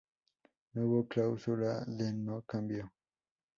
[0.73, 2.91] No hubo cláusula de no cambio.